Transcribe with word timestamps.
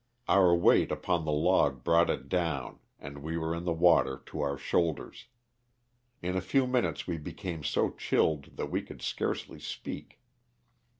Our 0.27 0.55
weight 0.55 0.91
upon 0.91 1.25
the 1.25 1.31
log 1.31 1.83
brought 1.83 2.09
it 2.09 2.27
down 2.27 2.79
and 2.97 3.21
we 3.21 3.37
were 3.37 3.53
in 3.53 3.65
the 3.65 3.71
water 3.71 4.23
to 4.25 4.41
our 4.41 4.57
shoulders. 4.57 5.27
In 6.23 6.35
a 6.35 6.41
few 6.41 6.65
minutes 6.65 7.05
we 7.05 7.19
became 7.19 7.63
so 7.63 7.91
chilled 7.91 8.57
that 8.57 8.71
we 8.71 8.81
could 8.81 9.03
scarcely 9.03 9.59
speak. 9.59 10.19